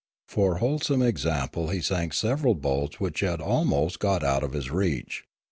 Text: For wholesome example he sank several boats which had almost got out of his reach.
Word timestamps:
For 0.27 0.55
wholesome 0.57 1.03
example 1.03 1.67
he 1.69 1.79
sank 1.79 2.15
several 2.15 2.55
boats 2.55 2.99
which 2.99 3.19
had 3.19 3.39
almost 3.39 3.99
got 3.99 4.23
out 4.23 4.41
of 4.41 4.53
his 4.53 4.71
reach. 4.71 5.25